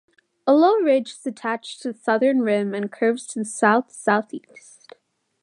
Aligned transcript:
A 0.47 0.53
low 0.53 0.77
ridge 0.77 1.11
is 1.11 1.27
attached 1.27 1.83
to 1.83 1.93
the 1.93 1.99
southern 1.99 2.41
rim, 2.41 2.73
and 2.73 2.91
curves 2.91 3.27
to 3.27 3.37
the 3.41 3.45
south-southeast. 3.45 4.93